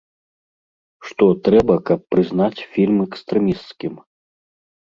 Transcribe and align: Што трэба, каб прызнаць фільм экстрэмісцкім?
Што 1.09 1.27
трэба, 1.47 1.75
каб 1.89 1.99
прызнаць 2.13 2.65
фільм 2.73 2.97
экстрэмісцкім? 3.07 3.93